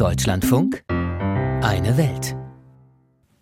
Deutschlandfunk 0.00 0.82
Eine 0.88 1.98
Welt. 1.98 2.34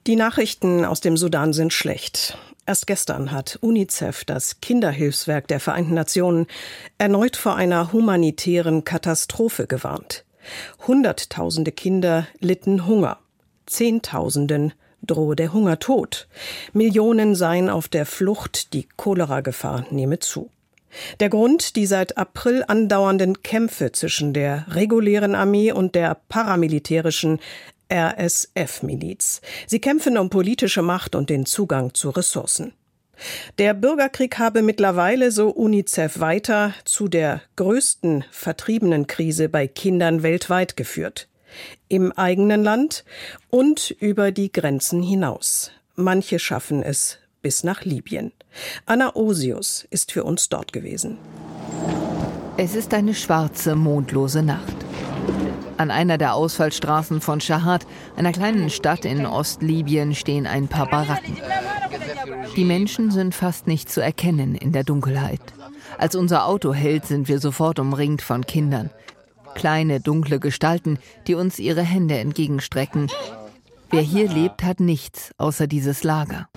Die 0.09 0.17
Nachrichten 0.17 0.85
aus 0.85 1.01
dem 1.01 1.17
Sudan 1.17 1.53
sind 1.53 1.73
schlecht. 1.73 2.37
Erst 2.67 2.89
gestern 2.89 3.31
hat 3.31 3.61
UNICEF, 3.61 4.25
das 4.25 4.61
Kinderhilfswerk 4.61 5.47
der 5.47 5.61
Vereinten 5.61 5.95
Nationen, 5.95 6.49
erneut 6.99 7.37
vor 7.37 7.55
einer 7.55 7.93
humanitären 7.93 8.83
Katastrophe 8.83 9.69
gewarnt. 9.69 10.25
Hunderttausende 10.85 11.71
Kinder 11.71 12.27
litten 12.41 12.89
Hunger. 12.89 13.21
Zehntausenden 13.67 14.73
drohe 15.01 15.37
der 15.37 15.53
Hungertod. 15.53 16.27
Millionen 16.73 17.37
seien 17.37 17.71
auf 17.71 17.87
der 17.87 18.05
Flucht, 18.05 18.73
die 18.73 18.89
Cholera-Gefahr 18.97 19.87
nehme 19.93 20.19
zu. 20.19 20.51
Der 21.21 21.29
Grund 21.29 21.77
die 21.77 21.87
seit 21.87 22.17
April 22.17 22.65
andauernden 22.67 23.43
Kämpfe 23.43 23.93
zwischen 23.93 24.33
der 24.33 24.67
regulären 24.69 25.35
Armee 25.35 25.73
und 25.73 25.95
der 25.95 26.17
paramilitärischen 26.29 27.39
RSF-Miliz. 27.93 29.41
Sie 29.67 29.81
kämpfen 29.81 30.19
um 30.19 30.31
politische 30.31 30.83
Macht 30.83 31.15
und 31.15 31.31
den 31.31 31.47
Zugang 31.47 31.95
zu 31.95 32.11
Ressourcen. 32.11 32.73
Der 33.59 33.75
Bürgerkrieg 33.75 34.39
habe 34.39 34.63
mittlerweile, 34.63 35.33
so 35.33 35.51
UNICEF 35.51 36.21
weiter, 36.21 36.75
zu 36.85 37.09
der 37.09 37.43
größten 37.57 38.25
Vertriebenenkrise 38.31 39.49
bei 39.49 39.67
Kindern 39.67 40.23
weltweit 40.23 40.77
geführt. 40.77 41.29
Im 41.89 42.13
eigenen 42.13 42.63
Land 42.63 43.05
und 43.51 43.91
über 43.99 44.31
die 44.31 44.53
Grenzen 44.53 45.03
hinaus. 45.03 45.73
Manche 45.97 46.39
schaffen 46.39 46.83
es 46.83 47.19
bis 47.49 47.65
nach 47.65 47.87
Libyen. 47.87 48.31
Anna 48.85 49.17
Osius 49.17 49.87
ist 49.89 50.13
für 50.13 50.23
uns 50.23 50.51
dort 50.51 50.71
gewesen. 50.75 51.17
Es 52.59 52.75
ist 52.75 52.93
eine 52.93 53.15
schwarze, 53.15 53.75
mondlose 53.75 54.43
Nacht. 54.43 54.77
An 55.79 55.91
einer 55.91 56.19
der 56.19 56.35
Ausfallstraßen 56.35 57.23
von 57.23 57.41
Shahad, 57.41 57.87
einer 58.17 58.33
kleinen 58.33 58.69
Stadt 58.69 59.07
in 59.07 59.25
Ostlibyen, 59.25 60.15
stehen 60.15 60.47
ein 60.47 60.69
paar 60.69 60.91
Baracken. 60.91 61.39
Die 62.55 62.67
Menschen 62.67 63.11
sind 63.11 63.35
fast 63.35 63.67
nicht 63.67 63.89
zu 63.89 64.03
erkennen 64.03 64.55
in 64.55 64.73
der 64.73 64.85
Dunkelheit. 64.85 65.41
Als 65.97 66.17
unser 66.17 66.45
Auto 66.45 66.75
hält, 66.75 67.07
sind 67.07 67.29
wir 67.29 67.39
sofort 67.39 67.79
umringt 67.79 68.21
von 68.21 68.45
Kindern. 68.45 68.91
Kleine, 69.55 70.01
dunkle 70.01 70.39
Gestalten, 70.39 70.99
die 71.27 71.35
uns 71.35 71.59
ihre 71.59 71.83
Hände 71.83 72.19
entgegenstrecken. 72.19 73.11
Wer 73.89 74.03
hier 74.03 74.29
lebt, 74.29 74.65
hat 74.65 74.81
nichts 74.81 75.33
außer 75.39 75.67
dieses 75.67 76.05
Lager. 76.05 76.51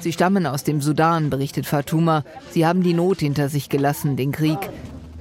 Sie 0.00 0.12
stammen 0.12 0.46
aus 0.46 0.64
dem 0.64 0.80
Sudan, 0.80 1.30
berichtet 1.30 1.66
Fatuma. 1.66 2.24
Sie 2.50 2.66
haben 2.66 2.82
die 2.82 2.94
Not 2.94 3.20
hinter 3.20 3.48
sich 3.48 3.68
gelassen, 3.68 4.16
den 4.16 4.32
Krieg. 4.32 4.58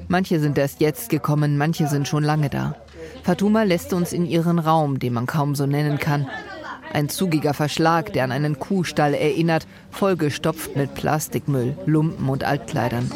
Manche 0.08 0.40
sind 0.40 0.58
erst 0.58 0.82
jetzt 0.82 1.10
gekommen, 1.10 1.58
manche 1.58 1.88
sind 1.88 2.08
schon 2.08 2.24
lange 2.24 2.50
da. 2.50 2.76
Fatuma 3.24 3.64
lässt 3.64 3.94
uns 3.94 4.14
in 4.14 4.26
ihren 4.26 4.60
Raum, 4.60 5.00
den 5.00 5.14
man 5.14 5.26
kaum 5.26 5.56
so 5.56 5.66
nennen 5.66 5.98
kann. 5.98 6.28
Ein 6.94 7.10
zugiger 7.10 7.54
Verschlag, 7.54 8.14
der 8.14 8.24
an 8.24 8.32
einen 8.32 8.60
Kuhstall 8.60 9.14
erinnert, 9.14 9.68
vollgestopft 9.92 10.76
mit 10.76 10.94
Plastikmüll, 10.94 11.78
Lumpen 11.86 12.30
und 12.30 12.44
Altkleidern. 12.44 13.12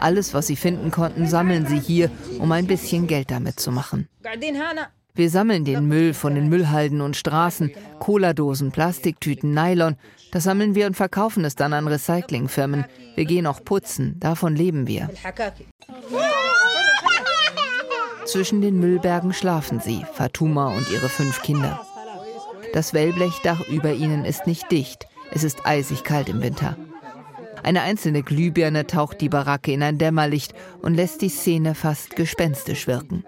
Alles, 0.00 0.32
was 0.32 0.46
sie 0.46 0.56
finden 0.56 0.90
konnten, 0.90 1.26
sammeln 1.26 1.66
sie 1.66 1.78
hier, 1.78 2.10
um 2.38 2.52
ein 2.52 2.66
bisschen 2.66 3.06
Geld 3.06 3.30
damit 3.30 3.60
zu 3.60 3.70
machen. 3.70 4.08
Wir 5.16 5.30
sammeln 5.30 5.64
den 5.64 5.86
Müll 5.86 6.12
von 6.12 6.34
den 6.34 6.48
Müllhalden 6.48 7.00
und 7.00 7.16
Straßen, 7.16 7.70
Cola-Dosen, 8.00 8.72
Plastiktüten, 8.72 9.54
Nylon. 9.54 9.94
Das 10.32 10.42
sammeln 10.42 10.74
wir 10.74 10.88
und 10.88 10.96
verkaufen 10.96 11.44
es 11.44 11.54
dann 11.54 11.72
an 11.72 11.86
Recyclingfirmen. 11.86 12.84
Wir 13.14 13.24
gehen 13.24 13.46
auch 13.46 13.64
putzen, 13.64 14.18
davon 14.18 14.56
leben 14.56 14.88
wir. 14.88 15.08
Zwischen 18.26 18.60
den 18.60 18.80
Müllbergen 18.80 19.32
schlafen 19.32 19.78
sie, 19.78 20.04
Fatuma 20.14 20.74
und 20.74 20.90
ihre 20.90 21.08
fünf 21.08 21.42
Kinder. 21.42 21.80
Das 22.72 22.92
Wellblechdach 22.92 23.68
über 23.68 23.92
ihnen 23.92 24.24
ist 24.24 24.48
nicht 24.48 24.72
dicht. 24.72 25.06
Es 25.30 25.44
ist 25.44 25.64
eisig 25.64 26.02
kalt 26.02 26.28
im 26.28 26.42
Winter. 26.42 26.76
Eine 27.62 27.82
einzelne 27.82 28.24
Glühbirne 28.24 28.88
taucht 28.88 29.20
die 29.20 29.28
Baracke 29.28 29.70
in 29.70 29.84
ein 29.84 29.96
Dämmerlicht 29.96 30.54
und 30.82 30.94
lässt 30.94 31.22
die 31.22 31.28
Szene 31.28 31.76
fast 31.76 32.16
gespenstisch 32.16 32.88
wirken. 32.88 33.24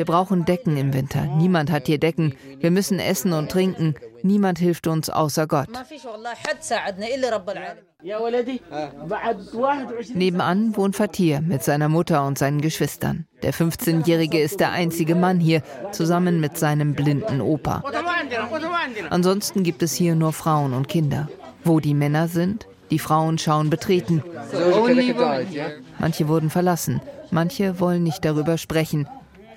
Wir 0.00 0.06
brauchen 0.06 0.46
Decken 0.46 0.78
im 0.78 0.94
Winter. 0.94 1.26
Niemand 1.26 1.70
hat 1.70 1.86
hier 1.86 1.98
Decken. 1.98 2.34
Wir 2.58 2.70
müssen 2.70 2.98
essen 2.98 3.34
und 3.34 3.50
trinken. 3.50 3.96
Niemand 4.22 4.58
hilft 4.58 4.86
uns 4.86 5.10
außer 5.10 5.46
Gott. 5.46 5.68
Nebenan 10.14 10.74
wohnt 10.74 10.96
Fatir 10.96 11.42
mit 11.42 11.62
seiner 11.62 11.90
Mutter 11.90 12.26
und 12.26 12.38
seinen 12.38 12.62
Geschwistern. 12.62 13.26
Der 13.42 13.52
15-Jährige 13.52 14.40
ist 14.40 14.60
der 14.60 14.72
einzige 14.72 15.14
Mann 15.14 15.38
hier, 15.38 15.62
zusammen 15.92 16.40
mit 16.40 16.56
seinem 16.56 16.94
blinden 16.94 17.42
Opa. 17.42 17.82
Ansonsten 19.10 19.64
gibt 19.64 19.82
es 19.82 19.92
hier 19.92 20.14
nur 20.14 20.32
Frauen 20.32 20.72
und 20.72 20.88
Kinder. 20.88 21.28
Wo 21.62 21.78
die 21.78 21.92
Männer 21.92 22.26
sind, 22.26 22.66
die 22.90 22.98
Frauen 22.98 23.36
schauen 23.36 23.68
betreten. 23.68 24.22
Manche 25.98 26.26
wurden 26.26 26.48
verlassen, 26.48 27.02
manche 27.30 27.80
wollen 27.80 28.02
nicht 28.02 28.24
darüber 28.24 28.56
sprechen. 28.56 29.06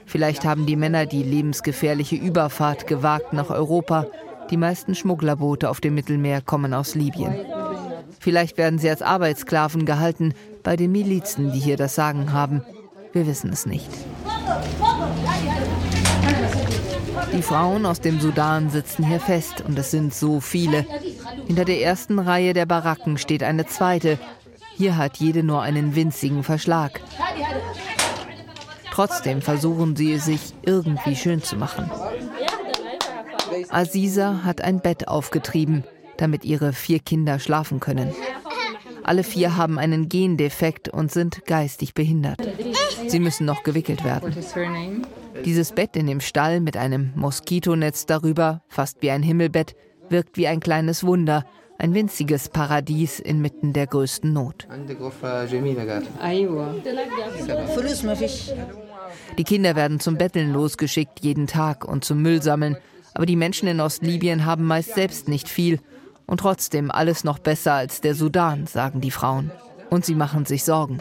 Vielleicht 0.05 0.45
haben 0.45 0.65
die 0.65 0.75
Männer 0.75 1.05
die 1.05 1.23
lebensgefährliche 1.23 2.15
Überfahrt 2.15 2.87
gewagt 2.87 3.33
nach 3.33 3.49
Europa. 3.49 4.07
Die 4.49 4.57
meisten 4.57 4.95
Schmugglerboote 4.95 5.69
auf 5.69 5.81
dem 5.81 5.95
Mittelmeer 5.95 6.41
kommen 6.41 6.73
aus 6.73 6.95
Libyen. 6.95 7.35
Vielleicht 8.19 8.57
werden 8.57 8.79
sie 8.79 8.89
als 8.89 9.01
Arbeitssklaven 9.01 9.85
gehalten 9.85 10.33
bei 10.63 10.75
den 10.75 10.91
Milizen, 10.91 11.51
die 11.51 11.59
hier 11.59 11.77
das 11.77 11.95
Sagen 11.95 12.31
haben. 12.31 12.63
Wir 13.11 13.27
wissen 13.27 13.51
es 13.51 13.65
nicht. 13.65 13.89
Die 17.35 17.41
Frauen 17.41 17.85
aus 17.85 17.99
dem 17.99 18.19
Sudan 18.19 18.69
sitzen 18.69 19.05
hier 19.05 19.19
fest 19.19 19.63
und 19.67 19.77
es 19.77 19.91
sind 19.91 20.13
so 20.13 20.39
viele. 20.39 20.85
Hinter 21.47 21.65
der 21.65 21.81
ersten 21.81 22.19
Reihe 22.19 22.53
der 22.53 22.65
Baracken 22.65 23.17
steht 23.17 23.43
eine 23.43 23.65
zweite. 23.65 24.19
Hier 24.75 24.97
hat 24.97 25.17
jede 25.17 25.43
nur 25.43 25.61
einen 25.61 25.95
winzigen 25.95 26.43
Verschlag. 26.43 27.01
Trotzdem 28.93 29.41
versuchen 29.41 29.95
sie 29.95 30.13
es 30.13 30.25
sich 30.25 30.53
irgendwie 30.61 31.15
schön 31.15 31.41
zu 31.41 31.55
machen. 31.55 31.89
Aziza 33.69 34.43
hat 34.43 34.61
ein 34.61 34.81
Bett 34.81 35.07
aufgetrieben, 35.07 35.83
damit 36.17 36.45
ihre 36.45 36.73
vier 36.73 36.99
Kinder 36.99 37.39
schlafen 37.39 37.79
können. 37.79 38.13
Alle 39.03 39.23
vier 39.23 39.57
haben 39.57 39.79
einen 39.79 40.09
Gendefekt 40.09 40.89
und 40.89 41.11
sind 41.11 41.43
geistig 41.47 41.95
behindert. 41.95 42.37
Sie 43.07 43.19
müssen 43.19 43.47
noch 43.47 43.63
gewickelt 43.63 44.03
werden. 44.03 44.35
Dieses 45.43 45.71
Bett 45.71 45.95
in 45.95 46.05
dem 46.05 46.21
Stall 46.21 46.59
mit 46.59 46.77
einem 46.77 47.13
Moskitonetz 47.15 48.05
darüber, 48.05 48.61
fast 48.67 49.01
wie 49.01 49.09
ein 49.09 49.23
Himmelbett, 49.23 49.75
wirkt 50.09 50.37
wie 50.37 50.47
ein 50.47 50.59
kleines 50.59 51.03
Wunder, 51.03 51.45
ein 51.79 51.95
winziges 51.95 52.47
Paradies 52.47 53.19
inmitten 53.19 53.73
der 53.73 53.87
größten 53.87 54.31
Not. 54.31 54.67
Die 59.37 59.43
Kinder 59.43 59.75
werden 59.75 59.99
zum 59.99 60.17
Betteln 60.17 60.53
losgeschickt, 60.53 61.19
jeden 61.21 61.47
Tag 61.47 61.85
und 61.85 62.03
zum 62.03 62.21
Müll 62.21 62.41
sammeln. 62.41 62.77
Aber 63.13 63.25
die 63.25 63.35
Menschen 63.35 63.67
in 63.67 63.79
Ostlibyen 63.79 64.45
haben 64.45 64.65
meist 64.65 64.95
selbst 64.95 65.27
nicht 65.27 65.49
viel. 65.49 65.79
Und 66.25 66.39
trotzdem 66.39 66.89
alles 66.89 67.23
noch 67.23 67.39
besser 67.39 67.73
als 67.73 68.01
der 68.01 68.15
Sudan, 68.15 68.65
sagen 68.67 69.01
die 69.01 69.11
Frauen. 69.11 69.51
Und 69.89 70.05
sie 70.05 70.15
machen 70.15 70.45
sich 70.45 70.63
Sorgen. 70.63 70.99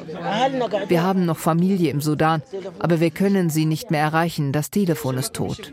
Wir 0.89 1.03
haben 1.03 1.25
noch 1.25 1.39
Familie 1.39 1.91
im 1.91 2.03
Sudan, 2.03 2.43
aber 2.78 3.00
wir 3.00 3.11
können 3.11 3.49
sie 3.49 3.65
nicht 3.65 3.91
mehr 3.91 4.03
erreichen. 4.03 4.53
Das 4.53 4.71
Telefon 4.71 5.17
ist 5.17 5.33
tot. 5.33 5.73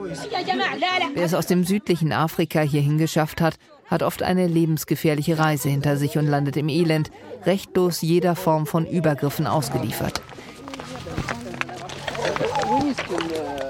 Wer 1.15 1.25
es 1.25 1.33
aus 1.33 1.47
dem 1.47 1.65
südlichen 1.65 2.13
Afrika 2.13 2.61
hierhin 2.61 2.97
geschafft 2.97 3.41
hat, 3.41 3.55
hat 3.87 4.03
oft 4.03 4.23
eine 4.23 4.47
lebensgefährliche 4.47 5.39
Reise 5.39 5.67
hinter 5.67 5.97
sich 5.97 6.17
und 6.17 6.27
landet 6.27 6.55
im 6.55 6.69
Elend, 6.69 7.11
rechtlos 7.45 8.01
jeder 8.01 8.35
Form 8.35 8.67
von 8.67 8.85
Übergriffen 8.85 9.47
ausgeliefert. 9.47 10.21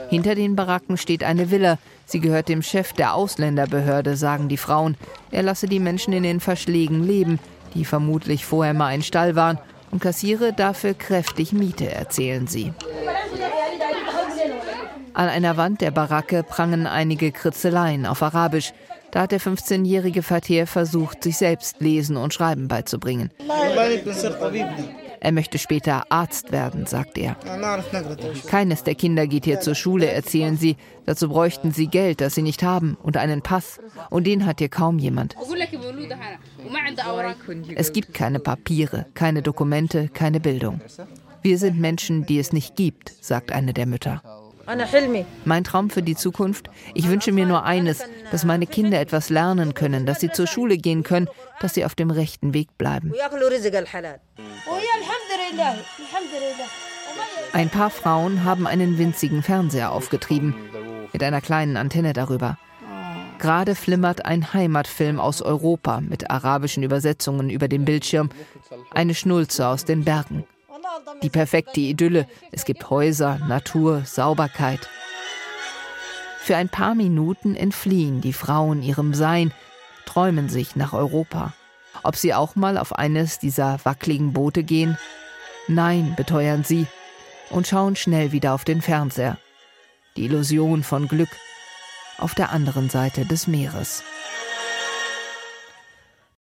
Hinter 0.10 0.36
den 0.36 0.56
Baracken 0.56 0.98
steht 0.98 1.24
eine 1.24 1.52
Villa. 1.52 1.78
Sie 2.06 2.20
gehört 2.20 2.50
dem 2.50 2.64
Chef 2.64 2.94
der 2.94 3.14
Ausländerbehörde, 3.14 4.16
sagen 4.16 4.50
die 4.50 4.58
Frauen. 4.58 4.98
Er 5.30 5.44
lasse 5.44 5.68
die 5.68 5.80
Menschen 5.80 6.14
in 6.14 6.24
den 6.24 6.40
Verschlägen 6.40 7.04
leben, 7.04 7.40
die 7.76 7.86
vermutlich 7.86 8.46
vorher 8.46 8.74
mal 8.74 8.88
ein 8.88 9.04
Stall 9.04 9.36
waren, 9.36 9.60
und 9.92 10.02
kassiere 10.02 10.54
dafür 10.54 10.94
kräftig 10.94 11.54
Miete, 11.54 11.92
erzählen 11.92 12.48
sie. 12.48 12.74
An 15.14 15.28
einer 15.28 15.58
Wand 15.58 15.82
der 15.82 15.92
Baracke 15.92 16.44
prangen 16.44 16.88
einige 16.88 17.32
Kritzeleien 17.32 18.06
auf 18.06 18.24
Arabisch. 18.24 18.74
Da 19.12 19.22
hat 19.22 19.32
der 19.32 19.42
15-jährige 19.42 20.22
Fatih 20.24 20.66
versucht, 20.66 21.24
sich 21.24 21.38
selbst 21.38 21.82
Lesen 21.82 22.16
und 22.16 22.34
Schreiben 22.34 22.68
beizubringen. 22.68 23.32
Er 25.22 25.32
möchte 25.32 25.58
später 25.58 26.04
Arzt 26.10 26.52
werden, 26.52 26.86
sagt 26.86 27.18
er. 27.18 27.36
Keines 28.48 28.84
der 28.84 28.96
Kinder 28.96 29.28
geht 29.28 29.46
hier 29.46 29.60
zur 29.60 29.76
Schule, 29.76 30.08
erzählen 30.08 30.58
sie. 30.58 30.78
Dazu 31.06 31.30
bräuchten 31.30 31.72
sie 31.72 31.88
Geld, 31.88 32.22
das 32.22 32.36
sie 32.36 32.42
nicht 32.42 32.64
haben, 32.64 32.98
und 33.02 33.18
einen 33.18 33.42
Pass. 33.42 33.80
Und 34.10 34.28
den 34.28 34.46
hat 34.46 34.60
hier 34.60 34.70
kaum 34.70 35.00
jemand. 35.00 35.36
Es 37.76 37.94
gibt 37.94 38.14
keine 38.14 38.40
Papiere, 38.40 39.06
keine 39.14 39.42
Dokumente, 39.42 40.10
keine 40.10 40.40
Bildung. 40.40 40.82
Wir 41.42 41.58
sind 41.58 41.80
Menschen, 41.80 42.26
die 42.26 42.40
es 42.40 42.54
nicht 42.54 42.76
gibt, 42.76 43.14
sagt 43.22 43.52
eine 43.52 43.74
der 43.74 43.86
Mütter. 43.86 44.22
Mein 45.46 45.64
Traum 45.64 45.90
für 45.90 46.02
die 46.02 46.16
Zukunft? 46.16 46.70
Ich 46.94 47.08
wünsche 47.10 47.32
mir 47.32 47.46
nur 47.46 47.64
eines, 47.64 48.04
dass 48.32 48.46
meine 48.46 48.68
Kinder 48.68 49.00
etwas 49.00 49.30
lernen 49.30 49.74
können, 49.74 50.06
dass 50.06 50.20
sie 50.20 50.32
zur 50.32 50.48
Schule 50.48 50.78
gehen 50.78 51.04
können, 51.04 51.28
dass 51.60 51.74
sie 51.74 51.86
auf 51.86 51.96
dem 51.96 52.12
rechten 52.12 52.54
Weg 52.54 52.78
bleiben. 52.78 53.14
Ein 57.54 57.70
paar 57.70 57.90
Frauen 57.90 58.44
haben 58.44 58.68
einen 58.68 58.98
winzigen 58.98 59.42
Fernseher 59.42 59.92
aufgetrieben, 59.92 60.56
mit 61.12 61.24
einer 61.24 61.42
kleinen 61.42 61.78
Antenne 61.78 62.14
darüber. 62.14 62.58
Gerade 63.40 63.74
flimmert 63.74 64.26
ein 64.26 64.54
Heimatfilm 64.54 65.20
aus 65.20 65.42
Europa 65.42 66.02
mit 66.02 66.30
arabischen 66.30 66.84
Übersetzungen 66.84 67.50
über 67.50 67.68
dem 67.68 67.86
Bildschirm. 67.86 68.30
Eine 68.92 69.16
Schnulze 69.16 69.68
aus 69.68 69.86
den 69.86 70.04
Bergen. 70.04 70.44
Die 71.22 71.30
perfekte 71.30 71.80
Idylle. 71.80 72.28
Es 72.52 72.66
gibt 72.66 72.90
Häuser, 72.90 73.40
Natur, 73.48 74.04
Sauberkeit. 74.06 74.90
Für 76.40 76.56
ein 76.56 76.70
paar 76.70 76.96
Minuten 76.96 77.56
entfliehen 77.56 78.22
die 78.22 78.34
Frauen 78.34 78.82
ihrem 78.82 79.14
Sein, 79.14 79.54
träumen 80.06 80.50
sich 80.50 80.76
nach 80.76 80.94
Europa. 80.94 81.54
Ob 82.04 82.16
sie 82.16 82.34
auch 82.34 82.56
mal 82.56 82.78
auf 82.78 82.94
eines 82.98 83.40
dieser 83.40 83.80
wackeligen 83.84 84.34
Boote 84.34 84.64
gehen? 84.64 84.98
Nein, 85.68 86.14
beteuern 86.16 86.64
sie 86.64 86.88
und 87.50 87.68
schauen 87.68 87.96
schnell 87.96 88.32
wieder 88.32 88.54
auf 88.54 88.64
den 88.64 88.82
Fernseher. 88.82 89.38
Die 90.16 90.26
Illusion 90.26 90.84
von 90.84 91.08
Glück 91.08 91.30
auf 92.18 92.36
der 92.36 92.52
anderen 92.52 92.90
Seite 92.90 93.26
des 93.26 93.48
Meeres. 93.48 94.04